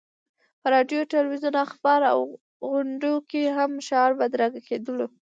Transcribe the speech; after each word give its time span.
په 0.61 0.67
راډیو، 0.73 1.09
تلویزیون، 1.13 1.55
اخبار 1.65 2.01
او 2.13 2.19
غونډو 2.69 3.13
کې 3.29 3.41
همدا 3.57 3.85
شعار 3.87 4.11
بدرګه 4.19 4.61
کېدلو. 4.67 5.07